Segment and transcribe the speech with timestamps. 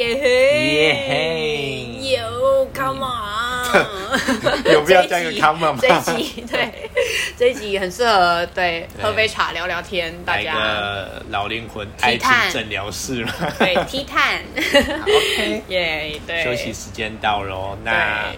[0.00, 0.66] 耶嘿。
[0.66, 1.86] 耶嘿。
[2.10, 5.78] 有 come on， 有必要加一个 come on 吗？
[5.80, 6.90] 这一集对，
[7.36, 12.50] 这一集很适合对对喝杯茶聊聊天，大来家个老灵魂爱情探。
[12.50, 13.32] 诊疗室嘛。
[13.58, 14.40] 对踢探。
[14.56, 16.42] OK， 耶对。
[16.42, 17.76] 休息时间到喽。
[17.84, 18.32] 那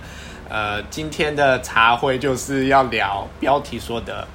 [0.51, 4.27] 呃，今天的茶会就是要聊标题说的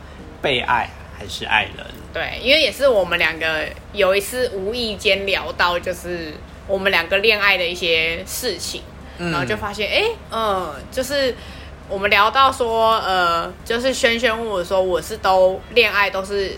[0.41, 1.85] 被爱还是爱人。
[2.13, 6.33] 对，因为也是我们两个有一次无意间聊到，就是
[6.67, 8.81] 我们两个恋爱的一些事情，
[9.17, 9.31] 嗯。
[9.31, 11.35] 然后就发现，哎，嗯，就是
[11.89, 16.53] 我们聊到说，呃，就是轩轩问我说，我是都恋爱都是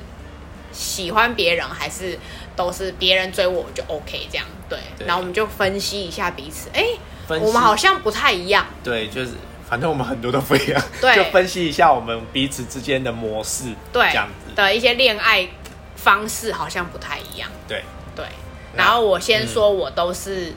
[0.71, 2.17] 喜欢别人，还是
[2.55, 4.45] 都是别人追我我就 OK 这样？
[4.67, 5.07] 对，对。
[5.07, 6.85] 然后我们就分析一下彼此，哎，
[7.27, 9.31] 我们好像不太一样，对，就是
[9.69, 11.15] 反正我们很多都不一样， 对。
[11.15, 15.47] 就分析一下我们彼此之间的模式，对这样子，的一些恋爱
[15.95, 17.49] 方式好像不太一样。
[17.67, 17.83] 对，
[18.15, 20.53] 对，那然后我先说，我都是、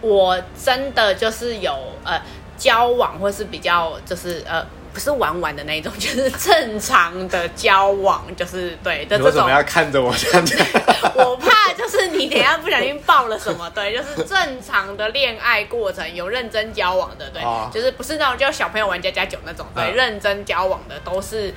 [0.00, 1.72] 我真的就是有
[2.04, 2.20] 呃
[2.56, 9.50] 交往，或是比较就是呃不是玩玩的那一种， 就是正常的交往，就是对的这种你为什么。
[9.50, 10.56] 要看着我这样子？
[11.16, 21.54] 我怕就是你等下不小心爆了什么，对，就是正常的恋爱过程，有认真交往的，对，哦就是不是那种叫小朋友玩家家酒那种，对，嗯认真交往的都是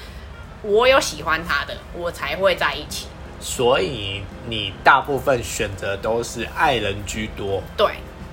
[0.63, 3.07] 我有喜欢他的，我才会在一起，
[3.39, 7.87] 所以你大部分选择都是爱人居多，对，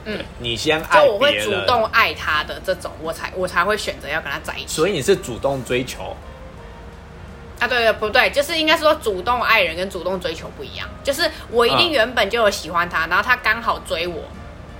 [0.04, 0.18] 嗯。
[0.38, 4.68] 你先爱就我会主，动爱他的这种，我才我才会选择要跟他在一起。
[4.68, 6.16] 所以你是主动追求，
[7.60, 8.30] 啊，对对不对？
[8.30, 10.88] 就是应该说主动爱人跟主动追求不一样。
[11.02, 14.22] 就是我一定嗯原本就有喜欢他，然后他刚好追我，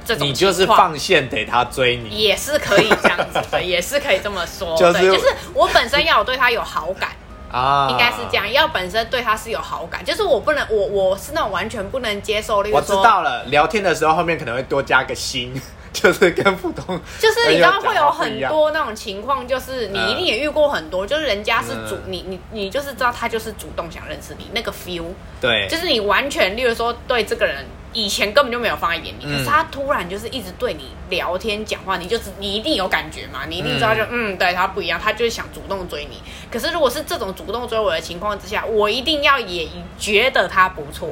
[0.04, 4.76] 这种你就是放线给他追你，也是可以这样子的，也是可以这么说。
[4.78, 7.10] 就是对，就是我本身要有对他有好感，
[7.54, 8.36] 啊，应该是这。
[8.36, 15.54] 样，要本身对他是有好感，就是我不能，我我是那种完全不能接受，例如我知，道了，聊天的时候后面可能会多加个心，
[15.94, 25.04] 就是跟普通就是你知道会有很多那种情况，就是你嗯一定也遇过很多，就是人家是主嗯你你你就是知道他就是主动想认识你那个 feel，
[25.40, 36.20] 对，就是你完全，例如说对这个人以前根本就没有放在眼里，嗯可是他突然就是一直对你聊天讲话，你就是你一定有感觉嘛，你一定知道就嗯对他不一样，他就是想主动追你。
[36.50, 39.68] 可是如果是这种主动追我的情况之下，我一定要也
[39.98, 41.10] 觉得他不错。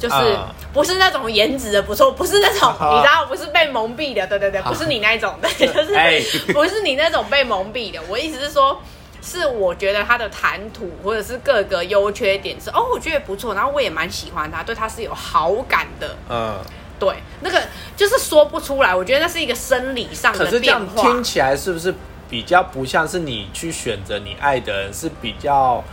[0.00, 6.18] 就是啊不是那种颜值的不错，不是那种好你知道，不是被蒙蔽的，对对对，不是你那种的， 就是哎
[6.54, 8.00] 不是你那种被蒙蔽的。
[8.08, 8.80] 我意思是说，
[9.20, 16.16] 是我觉得他的谈吐或者是各个优缺点是哦，我觉得不错，然后我也蛮喜欢他，对他是有好感的。
[16.30, 16.58] 嗯，
[16.98, 17.60] 对，那个
[17.94, 21.02] 就是说不出来，我觉得那是一个生理上的可是这样变化。
[21.02, 21.94] 听起来是不是
[22.30, 25.84] 比较不像是你去选择你爱的人，是比较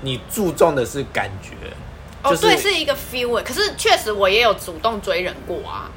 [0.00, 1.50] 你注重的是感觉？
[2.22, 3.42] 哦，就是对，是一个 feel 欸。
[3.42, 5.90] 可是确实我也有主动追人过啊。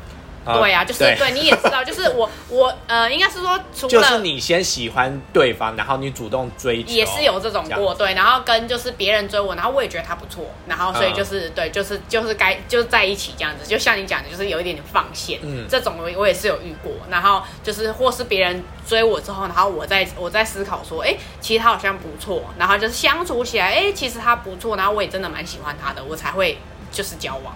[0.45, 1.31] 啊对啊，就是对。
[1.31, 15.66] 你也知道，就是我 我呃，应该是说除了就是你先喜欢对方，然后你主动追求，也是有这种这样过，对，然后跟就是别人追我，然后我也觉得他不错，然后所以就是、对，就是就是该就是在一起这样子，就像你讲的，就是有一点点放线，嗯。
[15.67, 26.57] 这种我我也是有遇过，然后就是或是别人追我之后，然后我在我在思考说，哎，其实他好像不错，然后就是相处起来，哎，其实他不错，然后我也真的蛮喜欢他的，我才会
[26.91, 27.56] 就是交往，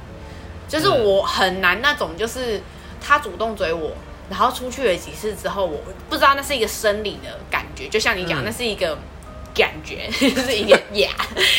[0.67, 1.03] 就是嗯。
[1.05, 2.61] 我很难那种就是
[3.01, 3.91] 他主动追我。
[4.29, 8.95] 然后出去了几次之后，我不知道那是一个生理的感觉，就像你讲，嗯那是一个
[9.55, 11.09] 感觉， 就是一个 呀，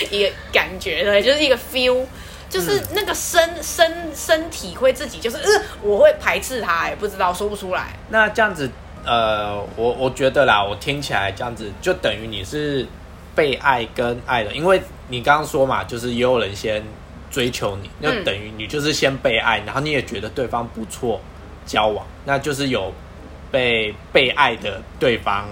[0.09, 2.07] 一个感觉，对，就是一个 feel，
[2.49, 8.71] 就是那个身身身体会自己就是呃，我会排斥他，哎，不知道说不出来，那这样子，
[9.05, 12.87] 呃，我我觉得啦，我听起来这样子就等于你是
[13.35, 16.81] 被爱跟爱的，因为你刚刚说嘛，就是也有人先
[17.31, 21.21] 追求你，那嗯等于你就是先被爱，然后你也觉得对方不错，
[21.65, 22.93] 交往，那就是有
[23.51, 25.49] 被被爱的对方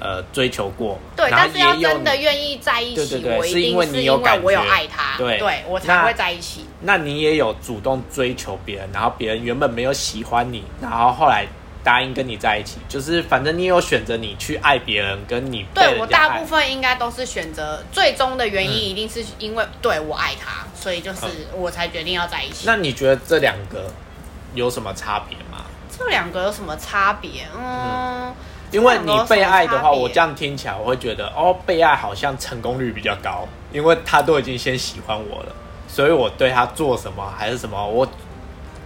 [0.00, 6.66] 呃追求过，对，但是要真的愿意在一起，对是因为你有感为我有觉爱他，对我才那会在一起。
[6.80, 11.46] 那你也有主动追求别人，然后别人原本没有喜欢你，然后后来
[11.84, 22.66] 答应跟你在一起，就是反正你也有选择你去爱别人，跟你对我大部分应该都是选择最终的原因，嗯一定是因为对我爱他，所以就是我才决定要在一起。
[22.66, 23.92] 那你觉得这两个
[24.54, 25.66] 有什么差别吗？
[25.96, 27.46] 这两个有什么差别？
[27.56, 28.34] 嗯，
[28.72, 35.54] 因为你被爱的话，我这样听起来，我会觉得哦，被爱好像成功率比较高，因为他都已经先喜欢我了，
[35.86, 38.08] 所以我对他做什么还是什么，我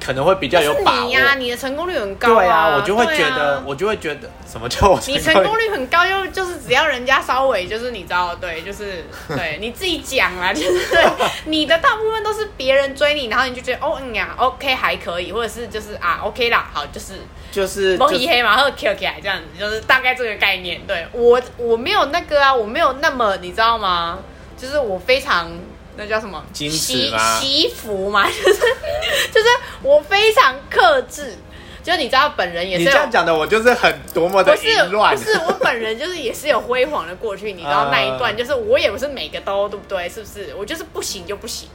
[0.09, 0.99] 可能会比较有把握。
[1.01, 11.05] 是你呀、你的成功率很高对啊，我就会对觉得，啊我就会觉得，什么叫我你成功率很高，又就是只要人家稍微就是你知道，对，就是对你自己讲啦， 就是对
[11.45, 17.13] 你的大部分都是别人追你，然后你就觉得哦嗯呀，OK 还可以，或者是就是啊 OK 啦，好就是
[17.53, 20.81] 就是摸就是黑黑嘛，然后 Q 起来这样子，就是大概这个概念。
[20.87, 24.21] 对我我没有那个啊，我没有那么你知道吗？
[24.57, 25.53] 就是我非常
[25.99, 28.61] 那叫什么矜持惜吗惜福嘛， 就是
[29.33, 29.47] 就是
[29.83, 31.37] 我非常克制。
[31.83, 35.17] 就你知道，本人也是有你这样讲的，我就是很多么的不是淫乱。
[35.17, 40.07] 不是，我本人就是也是有辉煌的过去，你知道 那一段，嗯就是我也不是每个都对不对？
[40.09, 40.55] 是不是？
[40.59, 41.67] 我就是不行就不行，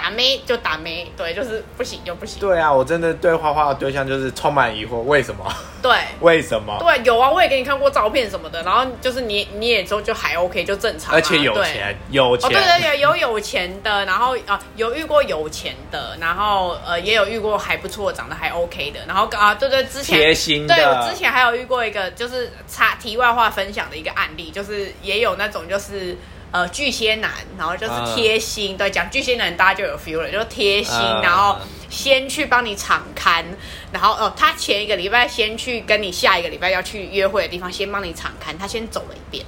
[0.00, 2.40] 打妹就打妹，对，就是不行就不行。
[2.40, 5.44] 对啊，我真的对画画的对象就是充满疑惑，为什么？
[5.82, 6.78] 对为什么？
[6.80, 12.48] 对，有啊，我也给你看过照片什么的，然后就是你你也就就还 OK，就正常啊、而且有对钱，有哦，钱。
[12.48, 26.16] 对对对，有有钱的，然后啊有遇过有钱的，然后呃也有遇过还不错，长得还 OK 的，然后啊对对，之前贴心的对我之前还有遇过一个就是插题外话分享的一个案例，就是也有那种就是。
[26.52, 31.56] 呃，巨蟹男，然后就是嗯贴心，对，讲巨蟹男大家就有 feel 了，就是贴心，嗯然后
[31.88, 33.44] 先去帮你敞刊，
[33.92, 39.44] 然后哦，他前一个礼拜先去跟你下一个礼拜要去约会的地方先帮你敞刊，他先走了一遍，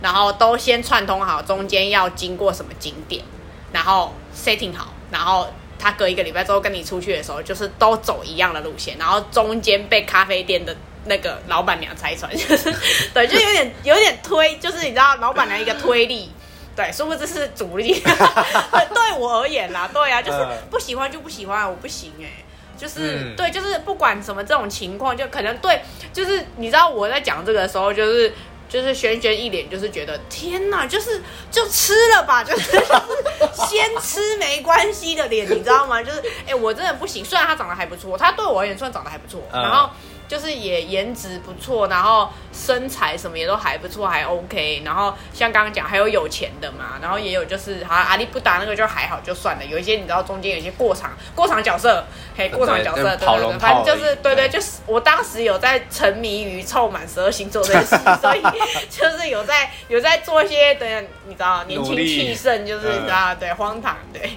[0.00, 3.24] 然后都先串通好中间要经过什么景点，
[3.72, 12.72] 然后 setting 好，然后他隔一个礼拜之后跟你出去的时候，就是都走一样的路线，然后中间被咖啡店的那个老板娘拆穿， 就是
[13.12, 16.30] 对，就有点有点推，就是你知道老板娘一个推力。
[16.76, 17.94] 对，殊不知是主力。
[18.00, 18.02] 对，
[18.94, 22.44] 对我而言啦，对啊，就是嗯不喜欢就不喜欢，我不行哎、
[22.76, 25.80] 就是、嗯对，就是不管什么这种情况，就可能对，
[26.12, 28.32] 就是你知道我在讲这个的时候，就是
[28.68, 32.72] 就是轩轩一脸就是觉得天哪，就是就吃了吧，就是
[33.68, 36.02] 先吃没关系的脸，你知道吗？
[36.02, 39.90] 就是哎、我真的不行，虽然他长得还不错，他对我而言算长得还不错，嗯然后。
[40.34, 44.82] 就是也颜值不错，然后身材什么也都还不错，还 OK。
[44.84, 52.04] 然后像刚刚讲，还有有钱的嘛，然后也有就是好阿里不达那个就还好就算了，有一些你知道中间有一些过场过场角色，
[52.36, 58.42] 嘿过场角色，对对对，反正就是对对，就是我当时有在沉迷于凑满十二星座这件事， 所以
[58.90, 64.28] 就是有在有在做一些的，你知道年轻气盛，就是嗯你知道对荒唐对。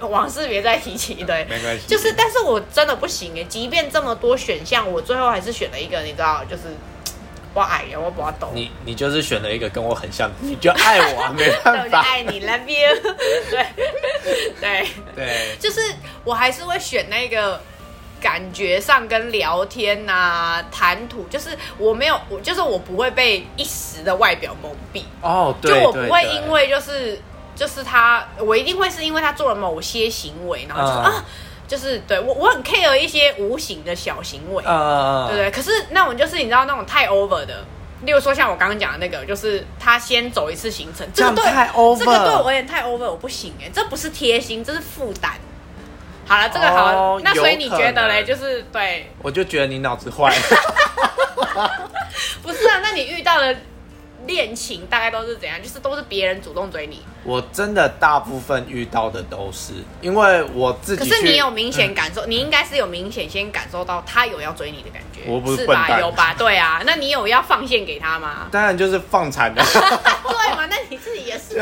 [0.00, 6.62] 往事别再提起，对，没关系，就是，但是我真的不行哎，即便这么多选项，我最后还是选了一个，你知道，就是
[7.54, 12.00] 我矮呀，我不要懂，你你就是选了一个跟我很像的，你就爱我啊，没对，我就办法。
[12.00, 12.90] 爱你那边，
[13.50, 13.66] 对
[14.60, 15.80] 对，对，就是
[16.24, 17.60] 我还是会选那个。
[18.22, 27.18] 感觉上跟聊天呐、谈吐，就是我没有，我就是我不会被一时的外表蒙蔽，哦，就对，就我不会因为就是
[27.56, 31.02] 就是他，我一定会是因为他做了某些行为，然后就是、嗯。
[31.04, 31.24] 啊，
[31.70, 35.50] 就是对我我很 care 一些无形的小行为，呃，对不对？
[35.52, 37.64] 可是那种就是你知道那种太 over 的，
[38.02, 45.30] 例如说像我刚刚讲的那个，就是他先走一次行程，这个对这太 over 这个对我而言太 over，我不行哎，这不是贴心，这是负担。
[46.26, 48.24] 好了，这个好，哦那所以你觉得嘞？
[48.24, 50.36] 就是对，我就觉得你脑子坏。
[52.42, 52.80] 不是啊？
[52.82, 53.54] 那你遇到的
[54.26, 55.60] 恋情大概都是怎样？
[55.62, 61.02] 就是都是别人主动追你，我真的大部分遇到的都是，因为我自己。
[61.02, 65.98] 可是你有明显感受，你应该是有明显先感受到他有要追你的感觉，我不是是吧？
[65.98, 66.34] 有吧？
[66.36, 68.48] 对啊，那你有要放线给他吗？
[68.50, 70.66] 当然就是放产的， 对嘛？
[70.70, 71.54] 那你自己也是，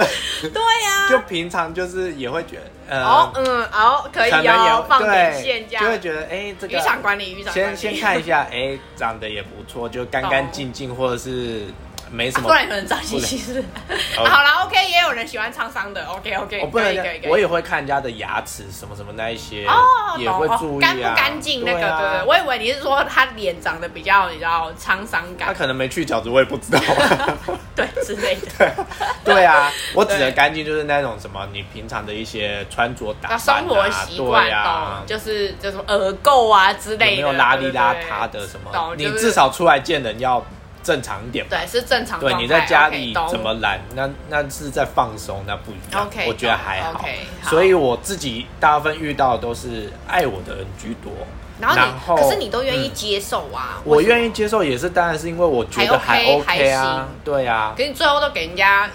[0.49, 5.85] 对呀、就平常就是也会觉得，呃，哦，嗯，哦，可以可能哦，放点对线这样。
[5.85, 7.77] 就会觉得，哎，这渔个场管理，渔场管理。
[7.77, 11.63] 先先看一下，哎，长得也不错，就干干净净，或者是
[12.11, 12.55] 没什么啊不。
[12.55, 13.61] 然有人脏兮兮是。
[14.17, 16.89] 哦好了，OK，也有人喜欢沧桑的，OK OK，我不能。
[17.29, 19.83] 我也会看人家的牙齿什么什么那一些，哦，
[20.19, 22.27] 也会懂注意干不干净那个，对啊对对。
[22.27, 26.81] 我以为你是说他脸长得比较，你知道沧桑感他，可能没去角质，我也不知道。
[27.77, 28.75] 对之类的。
[29.25, 38.95] 对啊，我指的对干净就是那种什么，你平常的一些穿着打生活习惯对啊，，就是就是什么耳垢啊之有类的，没有邋里邋遢的什么？
[38.97, 40.45] 你至少出来见人要
[40.83, 41.57] 正常一点吧。
[41.57, 42.35] 对是正常对。
[42.35, 46.07] 你在家 OK，里怎么懒，那那是在放松，那不一样。
[46.07, 46.99] OK，我觉得还好。
[47.01, 51.13] ，OK，好所以我自己大部分遇到的都是爱我的人居多。
[51.61, 53.83] 然后你，后可是你都愿意嗯接受啊？
[53.83, 57.75] 我愿意接受，也是当然是因为我觉得还还 OK，OK 啊对啊。
[57.77, 58.89] 可是你最后都给人家，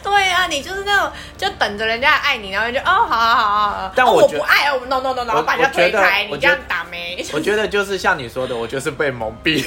[0.00, 7.20] 对啊，你就是那种就等着人家爱你，然后就哦，好好好但我不爱哦，no no no，然后把人家推开，你这样打没？
[7.34, 9.66] 我觉得就是像你说的，我就是被蒙蔽，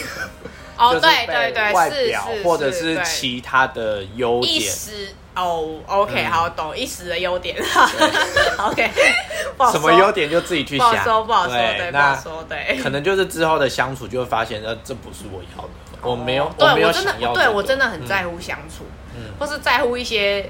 [0.78, 3.04] 哦，就是对被对外对，是表是，或者是对。
[3.04, 4.72] 其他的优一点。
[4.72, 6.32] 时哦，OK，嗯。
[6.32, 7.56] 好懂一时的优点，
[8.58, 8.90] OK，
[9.58, 10.90] 不好什么说优点就自己去想。
[10.92, 12.80] 不好说，不好说，对，不好那说，对。
[12.82, 15.70] 可能就是之后的相处就会发现，呃，这不是我要的，
[16.02, 19.34] 我没有，对没有我真的想要、，对我真的很在乎相处，嗯。
[19.40, 20.50] 或是在乎一些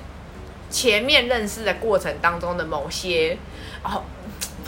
[0.70, 3.38] 前面认识的过程当中的某些
[3.84, 4.04] 哦。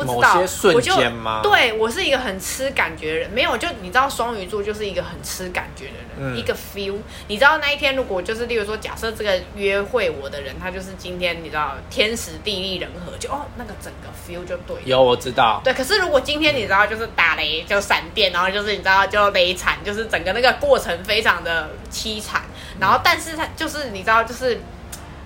[0.05, 0.93] 不知道，瞬我就
[1.41, 6.97] 对我是一个很吃感觉的人，没有就你知道双鱼座就是一个很吃感觉的人，嗯一个 feel。
[7.27, 14.77] 你知道那一天如果就是例如说，假设这个约会我的人，他就是今天你知道天时地利人和，就哦那个整个 feel 就对。
[14.85, 22.43] 有我知道，对，可是如果今天你知道就是打雷就闪电，然后就是你知道就雷惨，就是整个那个过程非常的凄惨，
[22.79, 24.59] 然后但是他就是你知道就是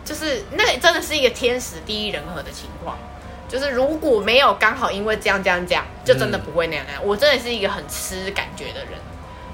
[0.03, 2.97] 就是那个真的是一个天时地利人和的情况。
[3.53, 7.01] 就是如果没有刚好因为这样这样这样，就真的不会那样那样。
[7.05, 8.93] 我真的是一个很吃感觉的人。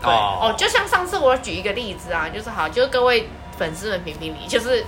[0.01, 3.27] 对哦哦，就像上次我举一个例子啊，就是好，就是各位
[3.57, 4.85] 粉丝们评评理，就是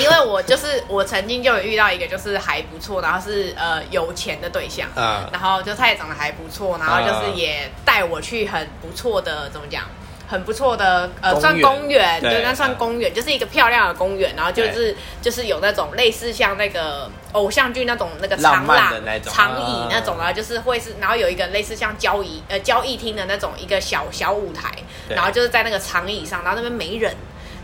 [0.00, 9.84] 因为我就是我曾经就有遇到一个就是还不错，然后是呃有钱的对象，嗯然后就他也长得还不错，然后就是也带我去很不错的怎么讲？
[10.28, 18.92] 很不错的，呃，算公园，对对，那算公园，就是一个漂亮的公园，然后就是就是有那种类似像那个偶像剧那种那个长廊
[19.22, 24.70] 长椅嗯那种，然后就是会是，然后有一个类似像交易呃交易厅的那种一个小小舞台，
[25.08, 27.14] 然后就是在那个长椅上，然后那边没人。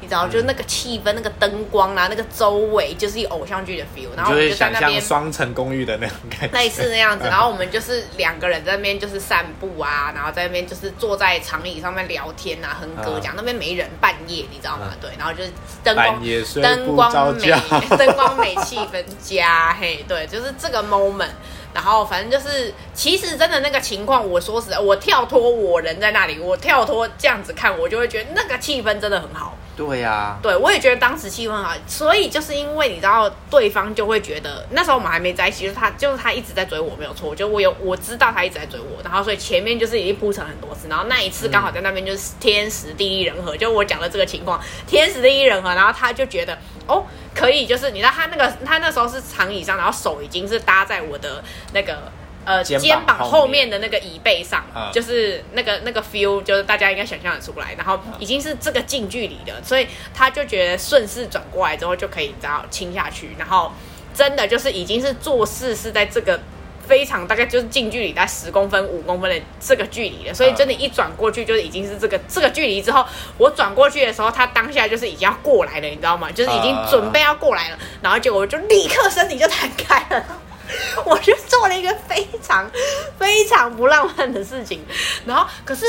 [0.05, 14.93] 你知道，就是那个气氛、那个灯光啊，那个周围就是一偶像剧的 feel，然后我们就在那边双层公寓的那种感觉，类似那样子， 然后我们就是两个人在那边就是散步啊，然后在那边就是坐在长椅上面聊天啊，哼歌嗯讲，那边没人，半夜你知道吗？
[15.01, 15.51] 对，然后就是
[15.83, 17.51] 灯光半夜睡灯光美，
[17.97, 21.31] 灯光美， 气氛佳，嘿，对，就是这个 moment。
[21.73, 29.59] 然后反正就是，其实真的那个情况，我说实在，我跳脱我人在那里，我跳脱这样子看，我就会觉得那个气氛真的很好。
[29.77, 47.05] 对呀、对，我也觉得当时气氛好，所以就是因为你知道，对方就会觉得那时候我们还没在一起，就是他就是他一直在追我，没有错，就我有我知道他一直在追我，然后所以前面就是已经铺成很多次，然后那一次刚好在那边就是天时地利人和，就我讲的这个情况，天时地利人和，然后他就觉得哦
[47.35, 52.13] 可以，就是你知道他那个他那时候是长椅上，然后手已经是搭在我的那个。
[52.45, 57.75] 呃，肩膀后后面面的那个椅背上，嗯就是那个那个 feel，就是大家应该想象得出来。
[57.77, 63.31] 然后已经是这个近距离的，所以他就觉得顺势转过来之后就可以，你知道亲下去。
[63.39, 63.73] 然后
[64.13, 66.39] 真的就是已经是做事是在这个
[66.87, 70.35] 非常大概就是近距离，大概十公分、五公分的这个距离了。
[70.35, 73.05] 所以真的，一转过去就是已经是这个这个距离之后，
[73.39, 76.31] 我转过去的时候，他当下就是已经要过来了，你知道吗？
[76.31, 80.25] 就是已经准备要过来了，然后结果我就立刻身体就弹开了。
[81.05, 82.71] 我就做了一个非常
[83.19, 84.85] 非常不浪漫的事情，
[85.27, 85.85] 然后可是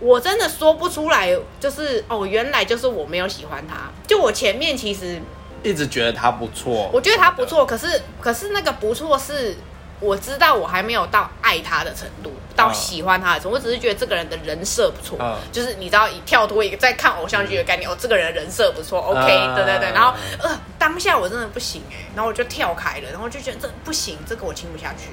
[0.00, 3.90] 我真的说不出来，就是哦，原来就是我没有喜欢他。
[4.06, 5.20] 就我前面其实
[5.62, 9.56] 一直觉得他不错，我觉得他不错，可是可是那个不错是。
[9.98, 25.08] 我知道我还没有到爱他的程度，到喜欢他的程度，我只是觉得这个人的人设不错，嗯就是你知道，以跳脱一个在看偶像剧的概念，哦，这个人人设不错，OK，、嗯对对对，然后呃，当下我真的不行哎、然后我就跳开了，然后就觉得这不行，这个我亲不下去。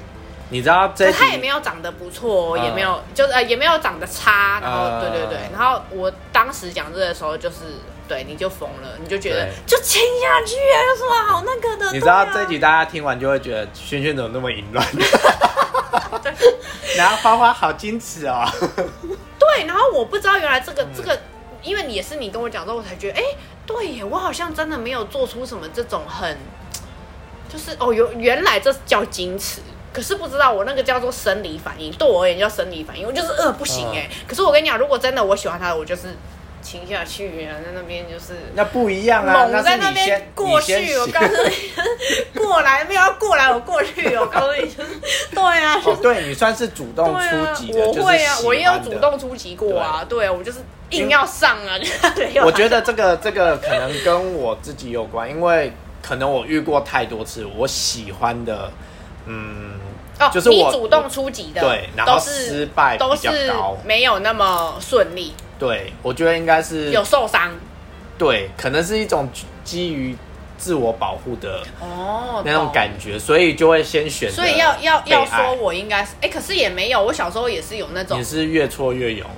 [0.50, 7.56] 你知道这他也没有长得不错、也没有就是呃也没有长得差，然后、嗯对对对，然后我当时讲这个的时候就是。
[8.06, 11.92] 对，你就疯了，你就觉得就亲下去啊，有什么好那个的？
[11.92, 12.34] 你知道对啊。
[12.34, 14.86] 这一集大家听完就会觉得轩轩怎么那么淫乱，
[16.96, 18.44] 然后花花好矜持哦，
[19.38, 20.88] 对，然后我不知道原来这个、嗯。
[20.96, 21.18] 这个，
[21.62, 23.22] 因为你也是你跟我讲之后，我才觉得，哎，
[23.66, 26.36] 对耶，我好像真的没有做出什么这种很，
[27.48, 29.62] 就是哦，有原来这叫矜持。
[29.92, 36.08] 可是不知道我那个叫做生理反应，对我而言叫生理反应，我就是呃不行哎、可是我跟你讲，如果真的我喜欢他的，我就是
[36.64, 44.98] 亲下去啊，在那边就是那不一样啊，猛在那边过去，我告诉你， 过来没有要过来，我过去， 我告诉你，就是
[45.32, 50.26] 对啊，就哦，对你算是主动出击，的，我会啊我也有主动出击过啊，对。
[50.26, 51.76] 啊，我就是硬要上啊，
[52.16, 52.42] 没有。
[52.42, 55.70] 啊我觉得这个这个可能跟我自己有关，因为
[56.02, 58.70] 可能我遇过太多次，我喜欢的，
[59.26, 59.72] 嗯，
[60.18, 63.28] 哦，就是我主动出击的，对然后都失败都是
[63.84, 67.50] 没有那么顺利，对我觉得应该是有受伤。
[68.16, 69.28] 对，可能是一种
[69.64, 70.16] 基于
[70.56, 78.18] 自我保护的哦那种感觉，所以就会先选所以要要要说，我应该是，哎，可是也没有，我小时候也是有那种。
[78.18, 79.28] 你是越挫越勇，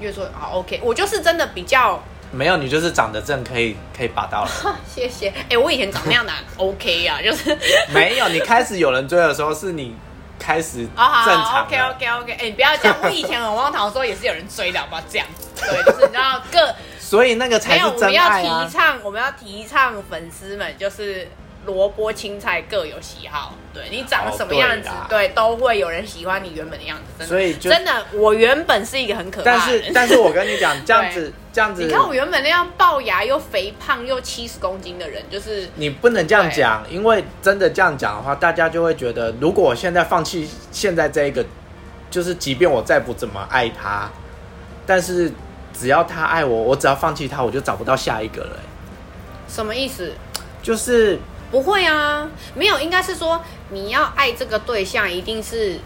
[0.00, 2.02] 越挫好 OK，我就是真的比较
[2.32, 4.50] 没有你就是长得正可以可以拔刀了，
[4.92, 7.56] 谢谢，哎，我以前长那样的 OK 啊，就是。
[7.92, 9.94] 没有你开始有人追的时候是你
[10.38, 15.02] 开始正常，OK OK OK，哎、你不要这样，我以前很荒唐的时候也是有人追的，好不好？
[15.08, 18.72] 这样子，对，就是你知道各 所以那个才没有，我们要提！
[18.72, 21.28] 倡，我们要提倡粉丝们就是
[21.66, 27.04] 萝卜青菜各有喜好，对你长哦什么样子对都会有人喜欢你原本的样子。
[27.18, 41.46] 真的所以就真的，我原本是一个很可但怕的人，是但是我跟你讲， 这样子这样子，你看我原本那样龅牙又肥胖又七十公斤的人，就是你不能这样讲，因为真的这样讲的话，大家就会觉得，如果我现在放弃现在这一个，
[42.10, 44.10] 就是即便我再不怎么爱他，
[44.84, 45.32] 但是
[45.72, 48.62] 只要他爱我，我只要放弃他，我就找不到下一个了、欸
[49.46, 50.12] 什么意思？
[50.62, 51.20] 就是
[51.52, 55.78] 不会啊，没有，应该是说你要爱这个对象，一定是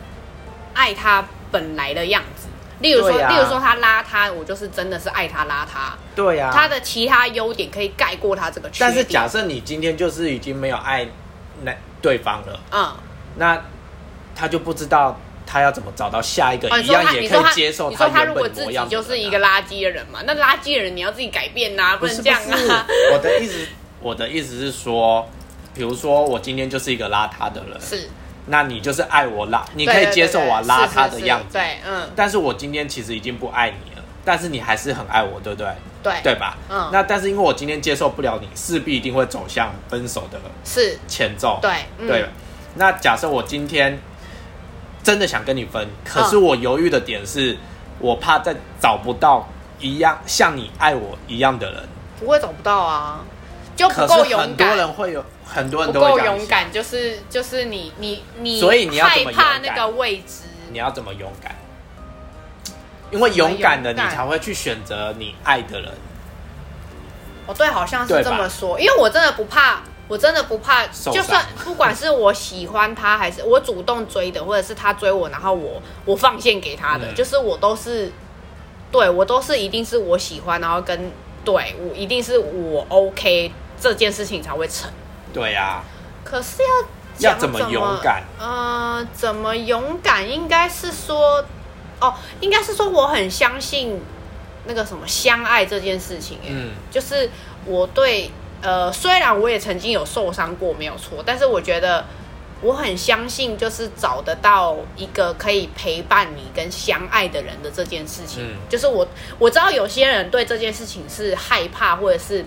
[0.72, 2.38] 爱他本来的样子。
[2.80, 8.90] 例如说，啊例如说他邋遢，我就是真的是爱他邋遢，对呀、他的其他优点可以盖过他这个缺点。
[8.90, 11.06] 但是假设你今天就是已经没有爱
[11.62, 12.97] 那对方了，嗯，
[13.37, 13.61] 那
[14.35, 22.87] 他就不知道他要怎么找到下一个、一样也可以接受他原如果自己本模样的就是一个垃圾的人嘛，那垃圾的人你要自己改变呐、不不能这样啊。
[23.12, 23.66] 我的意思，
[24.00, 25.28] 我的意思是说，
[25.75, 28.08] 比如说我今天就是一个邋遢的人，是，
[28.49, 35.69] 那你就是爱我邋，你可以接受我邋遢的样子，对，嗯，但是我今天其实已经不爱你了，但是你还是很爱我，对不对？
[36.02, 36.57] 对，对吧？
[36.71, 42.25] 嗯那但是因为我今天接受不了你，势必一定会走向分手的是，前奏，对，嗯、对。
[42.76, 43.99] 那假设我今天
[45.02, 47.57] 真的想跟你分，可是嗯我犹豫的点是，
[47.99, 49.49] 我怕再找不到
[49.81, 51.83] 一样像你爱我一样的人。
[52.21, 53.25] 不会找不到啊，
[53.78, 54.76] 就不可够勇敢很多。
[54.76, 56.35] 人会有，很多人不都会这样想。
[56.35, 60.42] 够勇敢，就是就是你你你，所以你要害怕那个未知，
[60.73, 61.54] 你要怎么勇敢？
[63.12, 65.90] 因为勇敢的你才会去选择你爱的人。
[67.47, 78.12] 哦，对，好像是这么说，因为我真的不怕，我真的不怕，就算不管是我喜欢他，还是我主动追的，或者是他追我，然后我我放线给他的，嗯就是我都是，
[78.92, 81.11] 对我都是一定是我喜欢，然后跟
[81.44, 84.90] 对我一定是我 OK 这件事情才会成。
[85.32, 85.82] 对呀、
[86.25, 88.23] 可是要讲要怎么勇敢？
[88.38, 90.28] 呃，怎么勇敢？
[90.28, 91.44] 应该是说，
[92.00, 94.00] 哦，应该是说我很相信
[94.66, 96.38] 那个什么相爱这件事情。
[96.42, 97.30] 哎、嗯就是
[97.66, 98.30] 我对
[98.62, 102.04] 呃，虽然我也曾经有受伤过，没有错，但是我觉得
[102.61, 108.42] 我很相信，就是找得到一个可以陪伴你跟相爱的人的这件事情。
[108.42, 109.07] 嗯就是我
[109.38, 112.44] 我知道有些人对这件事情是害怕，或者是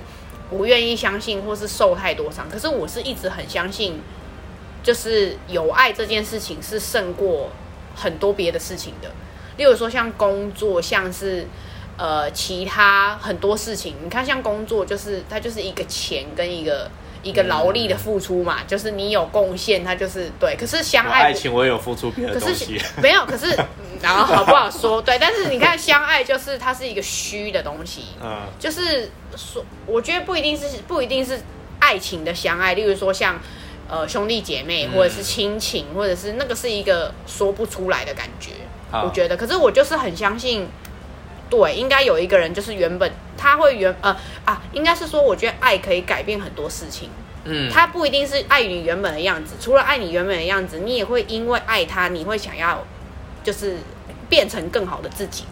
[0.52, 2.48] 不愿意相信，或是受太多伤。
[2.48, 4.02] 可是我是一直很相信，
[4.84, 7.50] 就是有爱这件事情是胜过
[7.96, 9.10] 很多别的事情的。
[9.58, 11.48] 例如说像工作，像是
[11.98, 16.92] 呃其他很多事情，你看像工作就是它就是一个钱跟一个
[17.24, 20.56] 一个劳力的付出嘛，就是你有贡献，他就是对。
[20.56, 22.82] 可是相有爱爱情我也有付出别的可是东西。
[23.02, 23.66] 没有，可是 嗯
[24.02, 25.00] 然后好不好说？
[25.02, 31.40] 对，但是你看相爱就是它是一个虚的东西，嗯就是说，我觉得不一定是不一定是
[31.80, 33.40] 爱情的相爱，例如说像
[33.88, 38.52] 呃兄弟姐妹，嗯或者是亲情，或者是那个是一个说不出来的感觉。
[38.92, 40.68] 我觉得，可是我就是很相信，
[41.52, 47.10] 对，应该有一个人就是原本他会原呃啊，应该是说，我觉得爱可以改变很多事情。
[47.44, 52.86] 嗯，他不一定是爱你原本的样子，除了爱你原本的样子，你也会因为爱他，你会想要
[53.44, 53.78] 就是
[54.30, 55.44] 变成更好的自己。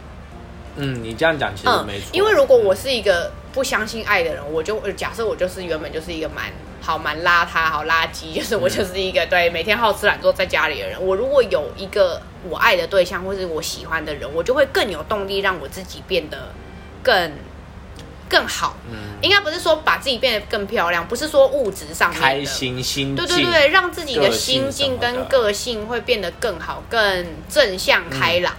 [0.75, 2.07] 嗯，你这样讲其实没错。
[2.13, 6.45] 因为如果我是一个不相信爱的人，我就呃假设我就是原本就是一个蛮
[6.79, 11.03] 好蛮邋遢、好垃圾，就是我就是一个对每天好吃懒做在家里的人。
[11.03, 16.53] 我如果有一个我爱的对象或是我喜欢的人，我就会更有动力让我自己变得
[17.03, 17.31] 更
[18.29, 18.77] 更好。
[18.89, 28.53] 嗯，应该不是说把自己变得更漂亮，不是说物质上面的开心心境，对对对，让自己的心境跟个性会变得更好、更正向开朗，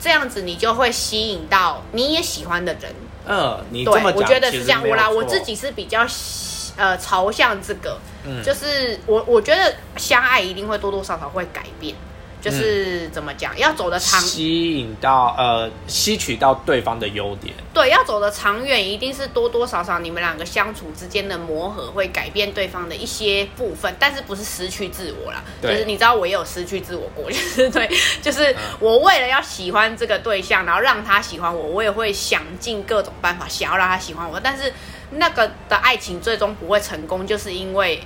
[0.00, 2.94] 这样子你就会吸引到你也喜欢的人。
[3.26, 4.82] 嗯，你对，这么讲，我觉得是这样。
[4.88, 11.94] 我啦，我自己是比较喜呃朝向这个，嗯就是我我觉得相爱一定会多多少少会改变，
[12.40, 25.44] 就是、怎么讲，要走的长，吸引到呃吸取到对方的优点，对，要走的长远，一定是多多少少你们两个相处之间的磨合会改变对方的一些部分，但是不是失去自我啦。
[25.62, 27.90] 就是你知道我也有失去自我过， 就是对，
[28.22, 34.72] 就是嗯我为了要喜欢这个对象，然后让他喜欢我，我也会想尽各种办法想要让他喜欢我，但是
[35.10, 38.02] 那个的爱情最终不会成功，就是因为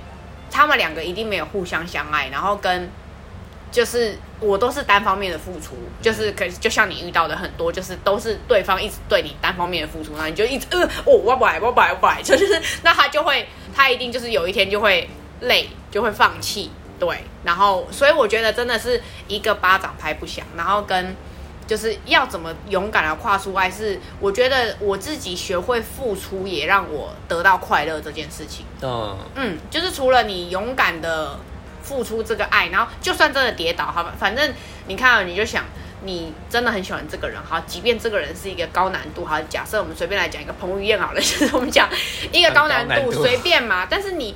[0.51, 2.89] 他们两个一定没有互相相爱，然后跟。
[3.71, 15.09] 就是我都是单方面的付出，就是可就像你遇到的很多，就是都是对方一直对你单方面的付出，然后你就一直呃哦我不爱我不爱我不爱，就是 那他就会他一定就是有一天就会
[15.41, 16.69] 累，就会放弃，
[16.99, 21.15] 对，然后所以我觉得真的是一个巴掌拍不响，然后跟
[21.67, 28.65] 就是要怎么勇敢的跨出爱，是我觉得我自己学会付出，也让我得到快乐这件事情。
[28.83, 31.39] 嗯，嗯，就是除了你勇敢的
[31.85, 34.53] 付出这个爱，然后就算真的跌倒，好吧，反正
[34.87, 35.63] 你看、啊，你就想。
[36.03, 41.89] 你真的很喜欢这个人，好，即便这个人是一个高难度，好，假设我们随便来讲一个彭于晏好了，就是我们讲
[42.31, 44.35] 一个高难度，很高难度随便嘛，但是你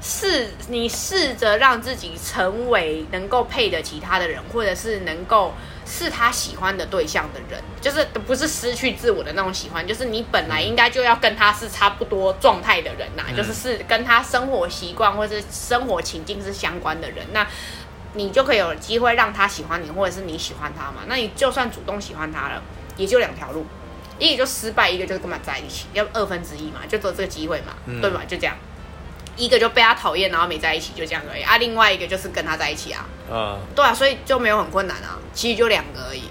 [0.00, 5.54] 试，你试着让自己成为能够配得起他的人，或者是能够
[5.86, 17.46] 是他喜欢的对象的人，就是不是失去自我的那种喜欢，就是你本来应该就要跟他是差不多状态的人呐、嗯就是是跟他生活习惯或者是生活情境是相关的人，那
[18.14, 21.02] 你就可以有机会让他喜欢你，或者是你喜欢他嘛。
[21.06, 22.62] 那你就算主动喜欢他了，
[22.96, 23.66] 也就两条路，
[24.18, 28.22] 一个就失败，一个就是跟他在一起，要二分之一嘛，就只有这个机会嘛，嗯对吧？
[28.26, 28.56] 就这样。
[29.36, 31.56] 一个就被他讨厌，然后没在一起，就这样而已啊。
[31.58, 36.24] 另外一个就是跟他在一起啊，嗯，对啊，所以就没有很困难啊，其实就两个而已。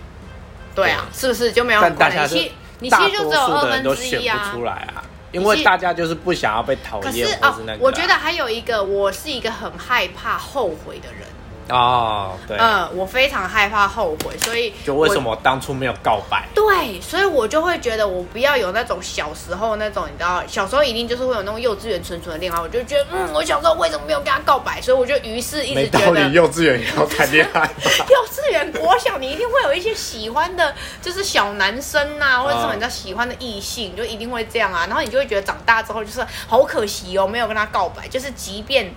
[0.76, 2.24] 对啊，是不是就没有很困难？
[2.24, 4.58] 你其实你其大实就只有多数的二分之人都选一啊不。
[4.58, 11.28] 出来啊，因为大家就是不想要被讨可是厌，哦或是那个啊、，我觉得还有一个，我是一个很害怕后悔的人。
[11.70, 16.48] 哦，对，嗯，我非常害怕后悔，所以就为什么我当初没有告白？
[16.54, 24.82] 对，所以我就会觉得我不要有那种小时候那种，你知道，小时候一定就是会有那种幼稚园纯纯的恋爱，我就觉得，嗯，我小时候为什么没有跟他告白？
[24.82, 27.62] 所以我就于是一直觉得理，幼稚园也要谈恋爱？
[28.10, 34.86] 幼稚园、国小，你一定会有一些喜欢的，就是小男生呐、或者是什么嗯你知道喜欢的异性，就一定会这样啊。
[34.88, 38.08] 然后你就会觉得长大之后就是好可惜哦，没有跟他告白。
[38.08, 38.94] 就是即便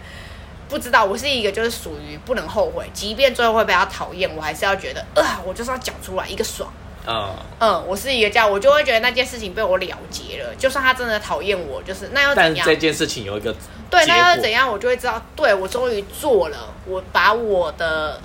[0.69, 6.73] 不知道，我是一个就是属于不能后悔，即便最后会被他讨厌，我还是要觉得，啊、我就是要讲出来一个爽。
[7.09, 10.53] 嗯，嗯，我是一个这样，我就会觉得那件事情被我了结了。
[10.59, 12.55] 就算他真的讨厌我，就是那又怎样？
[12.57, 13.55] 但这件事情有一个
[13.89, 18.21] 对，那又怎样，我就会知道，对我终于做了，我把我的，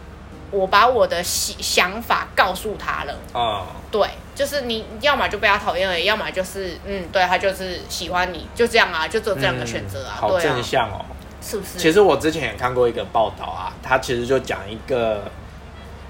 [0.49, 3.15] 我把我的想想法告诉他了。
[3.33, 11.05] 哦，对，就是你要么就被他讨厌了，要么就是嗯，对他就是喜欢你，就这样啊，就只有这两个选择啊，好正，向哦。
[11.41, 11.77] 是不是？
[11.77, 15.23] 其实我之前也看过一个报道啊，他其实就讲一个，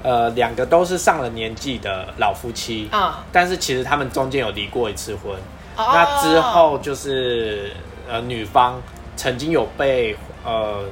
[0.03, 5.33] 呃，两个都是上了年纪的老夫妻，啊、但是其实他们中间有离过一次婚。
[5.77, 5.91] 哦。
[5.93, 7.71] 那之后就是
[8.09, 8.81] 呃，女方
[9.15, 10.83] 曾经有被呃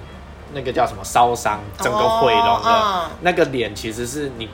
[0.54, 4.50] 那个叫什么烧伤，整个毁容了，哦嗯那个脸其实是你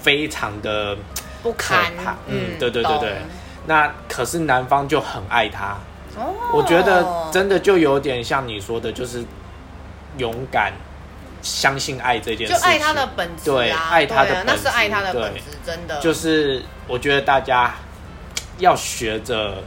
[0.00, 0.96] 非常的
[1.42, 3.16] 不堪可怕，嗯对对对对。
[3.66, 5.76] 那可是男方就很爱她，
[6.16, 9.24] 哦，我觉得真的就有点像你说的，就是
[10.18, 10.72] 勇敢
[11.42, 16.00] 相信爱这件事情，就爱他的本质对啊，爱他的本质那是爱他的本质，真的。
[16.00, 17.74] 就是我觉得大家
[18.58, 19.62] 要学着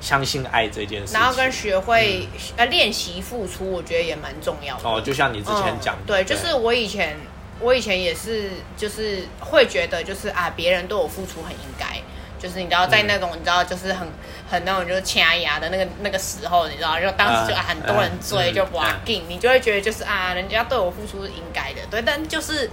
[0.00, 4.88] 相信爱这件事情，然后跟学会、呃练习付出，我觉得也蛮重要的。
[4.88, 7.16] 哦，就像你之前讲对，就是我以前，
[7.60, 12.02] 我以前也是，就是会觉得，就是啊，别人对我付出很应该，
[12.42, 14.08] 就是你知道，在那种、你知道，就是很
[14.50, 22.68] 很那种就是掐牙的那个那个时候，你知道，就当时就、很多人追，就哇，你就会觉得就是啊，人家对我付出是应该的，对，但就是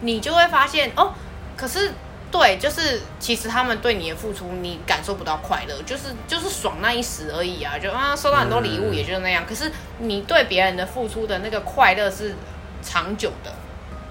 [0.00, 1.14] 你就会发现哦，
[1.56, 1.92] 可是。
[2.28, 9.44] 对，就是其实他们对你的付出，你感受不到快乐，就是就是爽那一时而已啊，就啊收到很多礼物，也就是那样。
[9.48, 12.34] 可是你对别人的付出的那个快乐是
[12.82, 13.52] 长久的，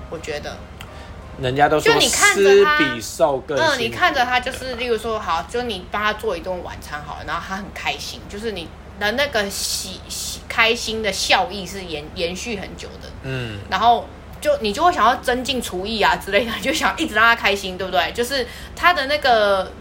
[0.09, 0.55] 我觉得。
[1.41, 8.67] 人家都说就你看着施他比受更嗯，你看着他就是，例如说，好，就你帮他做一顿晚餐好了，然后他很开心，就是你
[8.99, 13.09] 的那个喜喜开心的效益是延延续很久的。
[13.23, 14.07] 嗯然后
[14.39, 18.11] 就你就会想要增进厨艺啊之类的，就想一直让他开心，对不对？
[18.13, 19.71] 就是他的那个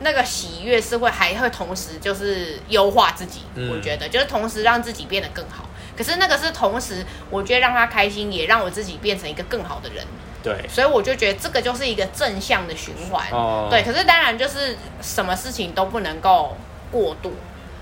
[0.00, 5.64] 那个喜悦是会还会同时就是优化自己，嗯我觉得就是同时让自己变得更好。
[5.96, 10.02] 可是那个是同时，我觉得让他开心，也让我自己变成一个更好的人，
[10.42, 13.26] 对所以我就觉得这个就是一个正向的循环。
[13.30, 16.56] 哦对，可是当然就是什么事情都不能够
[16.90, 17.34] 过度，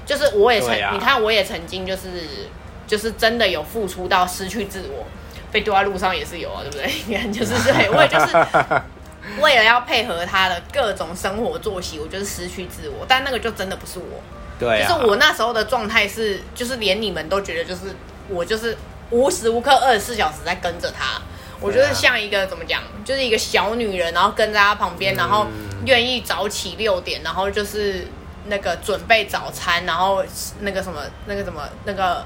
[0.05, 2.09] 就是我也曾，啊你看我也曾经就是
[2.87, 5.07] 就是真的有付出到失去自我，
[5.53, 6.93] 被丢在路上也是有啊，对不对？
[7.07, 8.37] 你看就是对，我也就是
[9.41, 14.21] 为了要配合他的各种生活作息，我就是失去自我，但那个就真的不是我，
[14.59, 17.95] 对啊，就是我那时候的状态是，就是连你们都觉得就是
[18.29, 18.77] 我就是
[19.11, 21.21] 无时无刻二十四小时在跟着他。
[21.61, 28.07] 我就是像一个怎么讲，就是一个小女人，然后跟在他旁边，然后嗯愿意早起六点，然后就是
[28.47, 30.25] 那个准备早餐，然后
[30.61, 32.25] 那个什么那个什么那个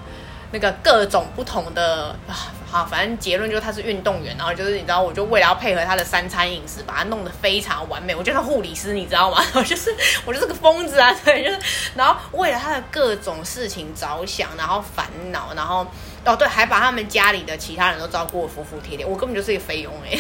[0.50, 8.14] 那个各种不同的啊，好，反正结论就是他是运动员，然后就是你知道，我就为了要配合他的三餐饮食，把它弄得非常完美。
[8.14, 9.42] 我就是护理师，你知道吗？
[9.54, 9.94] 我就是
[10.26, 11.58] 我就是个疯子啊，对，就是
[11.94, 15.86] 然后为了他的各种事情着想，然后烦恼，然后
[16.24, 20.16] 哦对，还把他们家里的其他人都照顾的服服帖帖，我根本就是一个菲佣哎、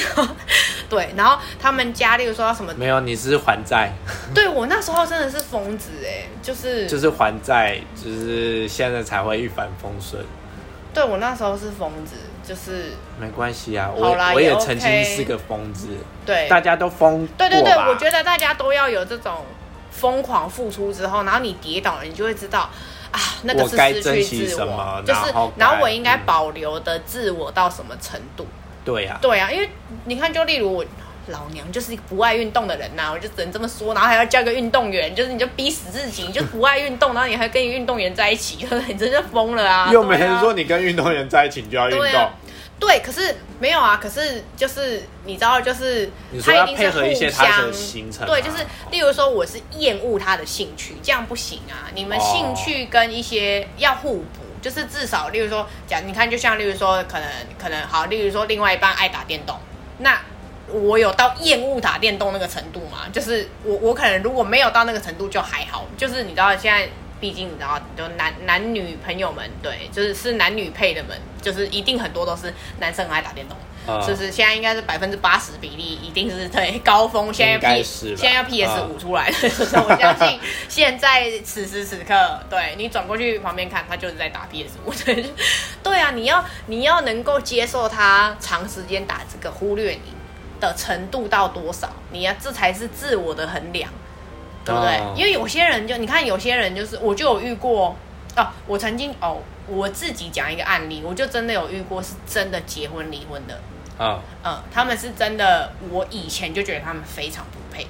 [0.90, 3.92] 对，然后他们家，例如说要什么，没有，你是还债，
[4.34, 10.24] 对我那时候真的是疯子哎，就是 就是还债，就是现在才会一帆风顺。
[10.94, 12.92] 对我那时候是疯子，就是。
[13.18, 15.86] 没关系啊，我我也曾经是个疯子，
[16.26, 16.46] 对。
[16.48, 17.26] 大家都疯。
[17.38, 19.46] 对对对，我觉得大家都要有这种
[19.90, 22.68] 疯狂付出之后，然后你跌倒了，你就会知道
[23.12, 28.46] 啊，那个是失去自我就是然后然后我应该嗯保留的自我到什么程度？
[28.84, 29.68] 对呀、对啊，因为
[30.06, 30.84] 你看，就例如我
[31.28, 39.88] 老娘就是一个不爱运动的人呐、我就只能这么说，然后还要叫个运动员，就是你就逼死自己，你就不爱运动，然后你还跟运动员在一起， 你真的疯了啊！
[39.92, 42.30] 又没人说你跟运动员在一起你就要运动，
[42.84, 51.86] 对可是没有啊，可是就是你知道，就是你说要他一定是配合一些互他的相行程啊对，就是例如说我是厌恶他的兴趣，这样不行啊。
[51.94, 59.56] 你们哦兴趣跟一些要互补，就是至少例如说讲，你看就像例如说可能可能好，例如说另外一半爱打电动，
[59.98, 60.20] 那。
[60.68, 63.00] 我有到厌恶打电动那个程度吗？
[63.12, 66.88] 就是我我可能如果没有到那个程度就还好，就是你知道现在
[67.22, 73.56] 毕竟你知道，就男男女朋友们，对，就是是男女配的们，就是一定很多都是男生很爱打电动，
[74.04, 74.32] 就是？
[74.32, 77.32] 现在应该是百分之八十比例，一定是对高峰。
[77.32, 84.92] 现在 P 现在要 PS 五嗯出来了， 所以我相信现在此时此刻，对你转过去旁边看，他就是在打 PS 五。
[84.92, 85.24] 对，
[85.80, 90.12] 对啊，你要你要能够接受他长时间打这个，忽略你
[90.58, 93.88] 的程度到多少，你要这才是自我的衡量。
[94.64, 94.96] 对不对？
[94.98, 97.96] 哦因为有些人就你看，有些人就是我就有遇过
[98.36, 103.60] 哦，我曾经哦，我自己讲一个案例，我就真的有遇过是真的结婚离婚的，
[103.98, 107.86] 嗯，嗯，他们是真的，我以前就觉得他们非常不配，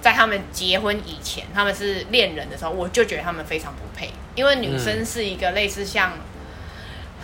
[0.00, 6.12] 在他们结婚以前，他们是恋人的时候，我就觉得他们非常不配，因为女生是一个类似像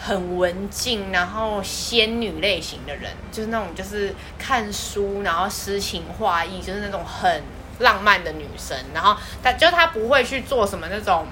[0.04, 7.42] 很文静，然后仙女类型的人，就是那种就是看书，然后诗情画意，就是那种很
[7.82, 11.26] 浪漫的女生，然后她就她不会去做什么那种。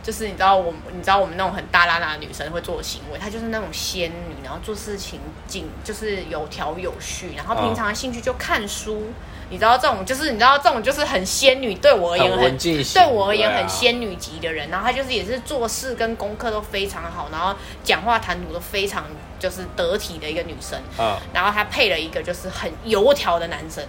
[0.00, 9.08] 就是你知道我，你知道我们那种很大拉拉的女生会做的行为，她就是那种仙女，然后做事情紧就是有条有序，然后平常的兴趣就看书。
[9.50, 14.70] 你知道这种就是你知道这种就是很仙女，对我而言很对我而言很仙女级的人。
[14.70, 19.04] 然后她就是也是做事跟功课都非常好，然后讲话谈吐都非常
[19.38, 20.80] 就是得体的一个女生。
[20.98, 23.84] 嗯，然后她配了一个就是很油条的男生，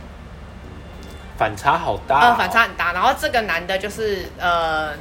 [1.40, 2.92] 反差好大、哦呃，反差很大。
[2.92, 4.92] 然后这个男的就是呃，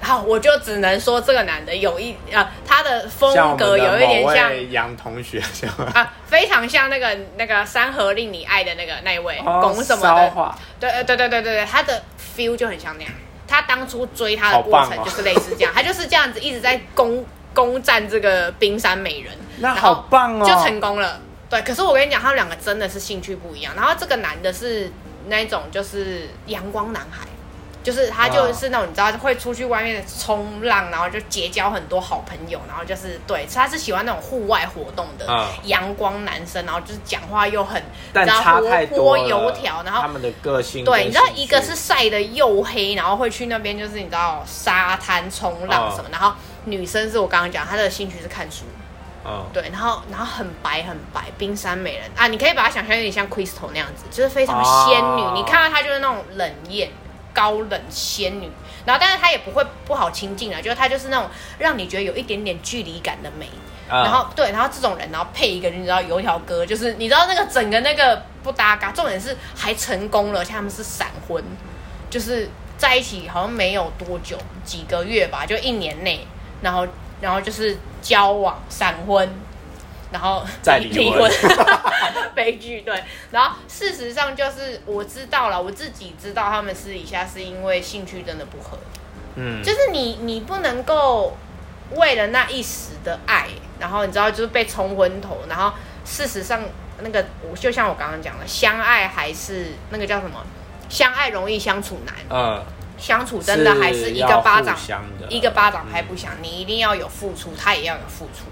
[0.00, 5.92] 好，我就只能说这个男的有一呃，他的风格有一点像位杨同学，是吗？
[5.94, 12.02] 啊，非常像那个那个山河令你爱的那个那一位哦龚什么的，话对呃对对对对对，他的
[12.34, 13.12] feel 就很像那样。
[13.46, 21.20] 他当初追他的过程就是类似这样，他就是这样子一直在攻攻占这个冰山美人，那好棒哦，就成功了。
[21.50, 23.74] 对，可是我跟你讲，他们两个真的是兴趣不一样。
[23.76, 24.90] 然后这个男的是
[25.28, 27.26] 那一种就是阳光男孩，
[27.82, 37.82] 就是他就是那种你知道会出去外面冲浪，然后就结交很多好朋友，然后就是对，他是喜欢那种户外活动的嗯阳光男生，然后就是讲话又很
[38.12, 46.32] 活泼多油条，然后他们的个性对，你知道一个是晒的又黑，然后会去那边就是你知道沙滩冲浪什么，然后
[46.66, 48.64] 女生是我刚刚讲她的兴趣是看书，
[49.24, 52.10] 嗯，对，然后然后很白很白，冰山美人。
[52.16, 56.90] 啊，你可以把它想象有点像 Crystal 那样子，就是非常仙女，哦你看到她就是那种冷艳、
[57.32, 58.50] 高冷仙女，
[58.84, 63.48] 然后但是她也不会不好亲近啊，就是她就是那种让你觉得有一点点距离感的美。
[63.88, 64.02] 嗯。
[64.02, 71.42] 然后对，然后这种人，然后配一个你知道油条哥，就是你知道那个整个那个不搭嘎，重点是还成功了，而且他们是闪婚，
[72.10, 76.26] 就是在一起好像没有多久，几个月吧，就一年内，
[76.62, 76.86] 然后
[77.20, 79.26] 然后就是交往闪婚，
[80.10, 81.30] 然后再离离婚。
[82.34, 83.02] 悲剧对。
[83.30, 88.76] 然后事实上就是我知道了，我自己知道他们私底下是因为兴趣真的不合，
[89.36, 91.36] 嗯，就是你你不能够
[91.96, 95.72] 为了那一时的爱，然后你知道就是被冲昏头，然后
[96.04, 96.60] 事实上
[97.00, 100.44] 那个我就像我刚刚讲的，相爱还是那个叫什么？
[100.88, 102.62] 相爱容易相处难，嗯，
[103.02, 104.78] 相处真的还是一个巴掌
[105.28, 108.44] 一个巴掌拍不响，你一定要有付出，他也要有付出。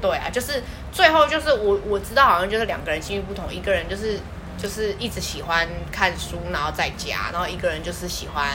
[0.00, 4.20] 对啊，就是最后就是我我知道好像就是两个人兴趣不同，一个人就是
[4.56, 8.46] 就是一直喜欢看书，然后在家，然后一个人就是喜欢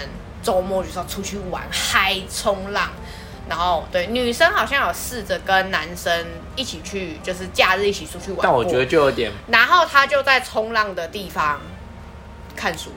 [0.41, 2.89] 周末就是要出去玩嗨冲浪。
[3.49, 6.25] 然后对女生好像有试着跟男生
[6.55, 8.39] 一起去，就是假日一起出去玩。
[8.41, 11.59] 但我觉得就有点然后他就在冲浪的地方
[12.55, 12.91] 看书，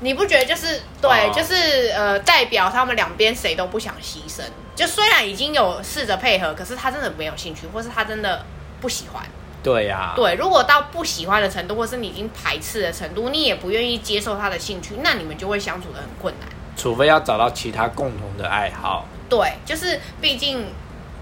[0.00, 4.42] 你不觉得就是对，哦就是呃，代表他们两边谁都不想牺牲。
[4.74, 8.44] 就虽然已经有试着配合，可是他真的没有兴趣，或是他真的
[8.80, 9.22] 不喜欢，
[9.62, 16.48] 对呀、对，如果到不喜欢的程度，或是你已经排斥的程度，你也不愿意接受他的兴趣，那你们就会相处的很困难。
[16.76, 19.06] 除非要找到其他共同的爱好。
[19.28, 20.66] 对，就是毕竟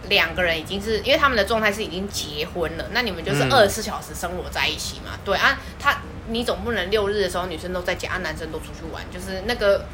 [0.09, 5.19] 两个人已经是因为他们的状态是已经结婚了，那你们就是嗯二十四小时生活在一起嘛。
[5.25, 5.97] 对啊，他
[6.29, 9.85] 你总不能六日的时候女生都在家，啊男生都出去玩，就是那个。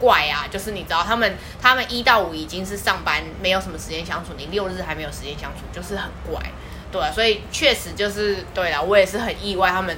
[0.00, 6.42] 怪啊，就是你知道他们他们一到五已经是上班，没有什么时间相处，你六日还没有时间相处，就是很怪，
[6.90, 9.96] 对啊，所以确实就是对啦，我也是很意外，他们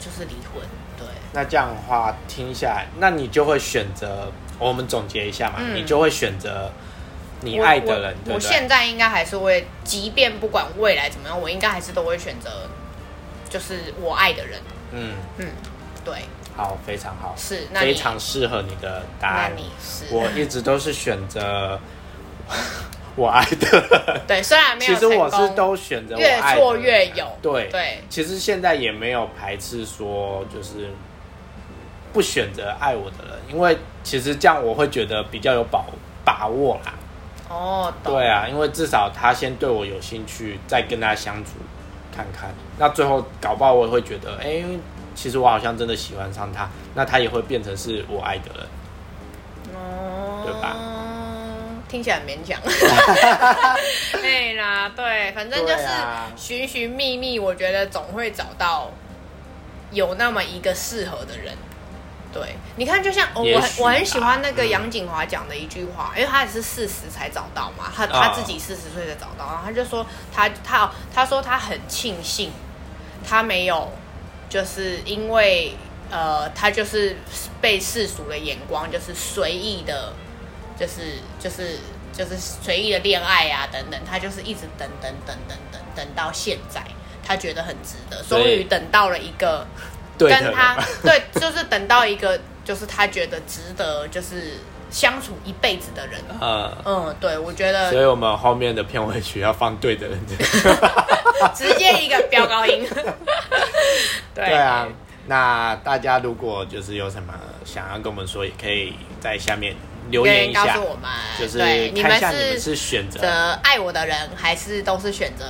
[0.00, 0.60] 就是离婚，
[0.98, 6.72] 对，那这样的话听下来，那你就会选择，我们总结一下嘛，嗯你就会选择
[7.42, 8.40] 你爱的人，我？
[8.40, 12.68] 现在应该还是会，即便不管未来怎么样，我应该还是都会选择，
[13.48, 14.58] 就是我爱的人。
[14.92, 15.46] 嗯，嗯，
[16.04, 16.14] 对，
[16.56, 19.52] 好，非常好，是那非常适合你的答那案。
[19.56, 20.14] 你是。
[20.14, 21.78] 我一直都是选择
[23.16, 23.80] 我爱的。
[23.80, 24.20] 人。
[24.26, 30.90] 对，虽然没有其实我是都选择我越爱的挫越有，对对，其实现在也没有排斥说就是
[32.12, 35.84] 不选择爱我的人，因为其实这样我会觉得比较有把
[36.24, 36.94] 把握啦。
[37.48, 41.52] 哦，对，啊，因为至少他先对我有兴趣，再跟他相处
[42.16, 42.48] 看看。
[42.78, 44.64] 那最后搞不好我也会觉得，哎、
[45.14, 48.66] 其实我好像真的喜欢上他，那他也会变成是我爱的人。
[49.74, 50.76] 哦，对吧？
[51.88, 52.58] 听起来很勉强。
[54.20, 55.86] 对 啦，对，反正就是
[56.36, 58.90] 寻寻觅觅，我觉得总会找到
[59.90, 61.54] 有那么一个适合的人。
[62.38, 72.52] 对，你看，就像我我很我很喜欢那个杨景华讲的一句话，因为他也是四十才找到嘛，他啊他自己四十岁才找到，然后他就说他他他说他很庆幸
[73.26, 73.90] 他没有，
[74.50, 75.74] 就是因为
[76.10, 77.16] 呃他就是
[77.58, 80.12] 被世俗的眼光就是随意的，
[80.78, 81.78] 就是就是
[82.12, 86.84] 就是随意的恋爱啊等等，他就是一直等等等等等等到现在，
[87.26, 89.66] 他觉得很值得，终于等到了一个。
[90.18, 94.54] 对跟他对，就是等到一个就是他觉得值得，就是
[94.90, 96.20] 相处一辈子的人。
[96.40, 100.18] 嗯，嗯，对，我觉得所以我们后面的片尾曲要放对的人。
[101.54, 102.86] 直接一个飙高音。
[104.34, 104.88] 对对啊，
[105.26, 109.76] 那大家如果就是有什么想要跟我们说，也可以在下面
[110.10, 113.28] 留言一下告诉，我们，就是对你们看一下你们是是选择择
[113.62, 115.44] 爱我的人，还是都是选择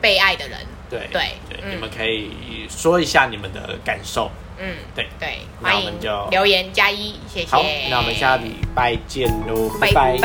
[0.00, 0.58] 被爱的人？
[0.98, 1.08] 对
[1.48, 7.46] 对对，你们可以说一下你们的感受，嗯，对对，那我们就留言加一，谢谢。
[7.46, 10.18] 好，那我们下礼拜见喽，拜拜。